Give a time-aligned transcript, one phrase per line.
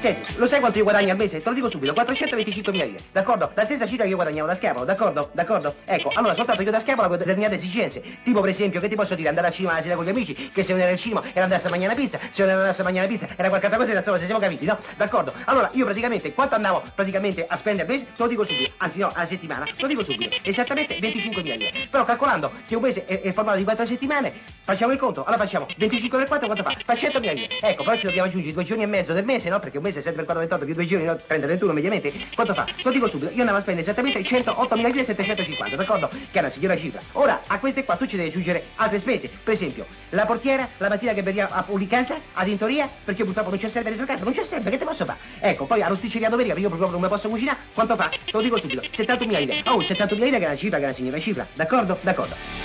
[0.00, 1.42] Senti, lo sai quanto io guadagno al mese?
[1.42, 3.50] Te lo dico subito, 425 mila lire, d'accordo?
[3.52, 5.28] La stessa cifra che io guadagnavo da schiavo, d'accordo?
[5.32, 5.74] D'accordo?
[5.84, 9.14] Ecco, allora soltanto io da schiavo avevo determinate esigenze, tipo per esempio, che ti posso
[9.14, 11.22] dire, andare al cinema la sera con gli amici, che se non era al cinema
[11.34, 13.48] era andarsi a mangiare una pizza, se non era andarsi a mangiare una pizza era
[13.50, 14.78] qualche altra cosa, insomma, se siamo capiti, no?
[14.96, 15.34] D'accordo?
[15.44, 18.98] Allora, io praticamente, quanto andavo praticamente a spendere al mese, te lo dico subito, anzi
[19.00, 21.72] no, alla settimana, te lo dico subito, esattamente 25 mila lire.
[21.90, 24.32] Però calcolando che un mese è, è formato di 4 settimane,
[24.64, 26.74] facciamo il conto, allora facciamo 25 per 4 quanto fa?
[26.86, 27.48] Fa 100 mila lire.
[27.60, 29.58] Ecco, però ci dobbiamo aggiungere due giorni e mezzo del mese, no?
[29.58, 31.16] Perché un mese è 7 per 4 28 più due giorni, no?
[31.16, 32.12] 30 31 mediamente.
[32.34, 32.66] Quanto fa?
[32.82, 36.08] Lo dico subito, io andavo a spendere esattamente 108 mila lire e 750, d'accordo?
[36.08, 37.00] Che è una signora cifra.
[37.12, 39.30] Ora, a queste qua tu ci devi aggiungere altre spese.
[39.42, 43.50] Per esempio, la portiera, la mattina che veniva a pulire casa, a tintoria, perché purtroppo
[43.50, 45.18] non c'è serve dentro casa, non c'è serve, che te posso fare?
[45.40, 48.10] Ecco, poi all'osticceria domenica, perché io proprio non mi posso cucinare, quanto fa?
[48.30, 49.62] Lo dico subito, 70 mila lire.
[49.66, 51.98] Oh, 70 mila lire che è una cifra, che è una signora cifra, d'accordo?
[52.00, 52.59] D'accordo.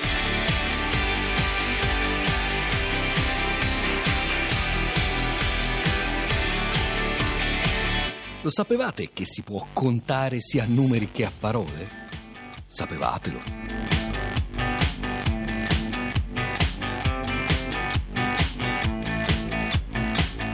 [8.46, 11.90] Lo sapevate che si può contare sia a numeri che a parole?
[12.68, 13.42] Sapevatelo.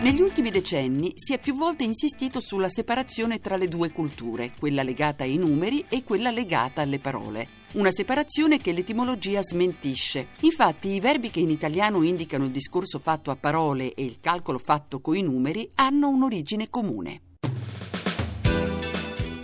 [0.03, 4.83] Negli ultimi decenni si è più volte insistito sulla separazione tra le due culture, quella
[4.83, 7.45] legata ai numeri e quella legata alle parole.
[7.73, 10.29] Una separazione che l'etimologia smentisce.
[10.43, 14.59] Infatti i verbi che in italiano indicano il discorso fatto a parole e il calcolo
[14.59, 17.23] fatto coi numeri hanno un'origine comune.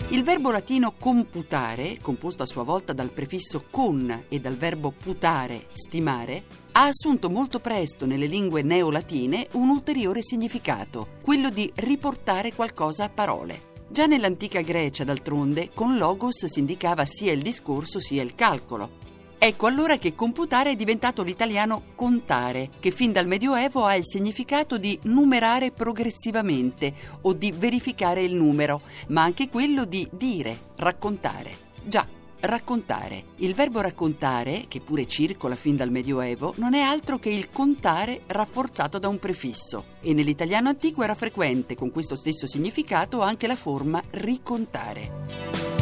[0.09, 5.67] Il verbo latino computare, composto a sua volta dal prefisso con e dal verbo putare,
[5.73, 13.03] stimare, ha assunto molto presto nelle lingue neolatine un ulteriore significato, quello di riportare qualcosa
[13.03, 13.75] a parole.
[13.89, 19.06] Già nell'antica Grecia, d'altronde, con logos si indicava sia il discorso sia il calcolo.
[19.39, 24.77] Ecco allora che computare è diventato l'italiano contare, che fin dal Medioevo ha il significato
[24.79, 31.56] di numerare progressivamente o di verificare il numero, ma anche quello di dire, raccontare.
[31.84, 32.07] Già,
[32.39, 33.25] raccontare.
[33.38, 38.22] Il verbo raccontare, che pure circola fin dal Medioevo, non è altro che il contare
[38.25, 43.56] rafforzato da un prefisso e nell'italiano antico era frequente con questo stesso significato anche la
[43.56, 45.76] forma ricontare.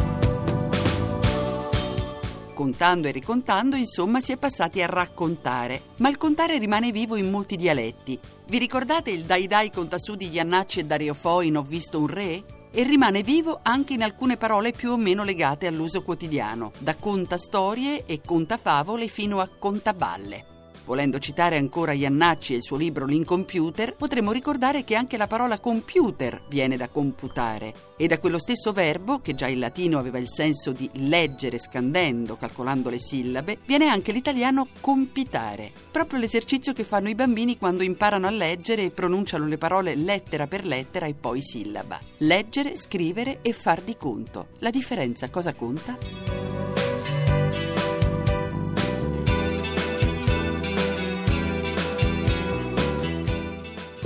[2.56, 5.82] Contando e ricontando, insomma, si è passati a raccontare.
[5.98, 8.18] Ma il contare rimane vivo in molti dialetti.
[8.46, 12.00] Vi ricordate il dai dai conta su di Iannacci e Dario Fo in Ho visto
[12.00, 12.42] un re?
[12.70, 17.36] E rimane vivo anche in alcune parole più o meno legate all'uso quotidiano, da conta
[17.36, 20.55] storie e conta favole fino a contaballe.
[20.84, 25.58] Volendo citare ancora Iannacci e il suo libro L'incomputer, potremmo ricordare che anche la parola
[25.58, 30.30] computer viene da computare e da quello stesso verbo, che già in latino aveva il
[30.30, 37.08] senso di leggere scandendo, calcolando le sillabe, viene anche l'italiano compitare, proprio l'esercizio che fanno
[37.08, 41.42] i bambini quando imparano a leggere e pronunciano le parole lettera per lettera e poi
[41.42, 41.98] sillaba.
[42.18, 44.48] Leggere, scrivere e far di conto.
[44.58, 46.35] La differenza cosa conta?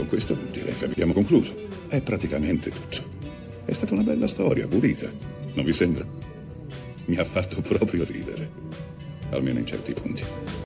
[0.06, 1.68] Questo direi che abbiamo concluso.
[1.88, 3.02] È praticamente tutto.
[3.64, 5.10] È stata una bella storia, pulita.
[5.54, 6.06] Non vi sembra?
[7.06, 8.50] Mi ha fatto proprio ridere.
[9.30, 10.24] Almeno in certi punti.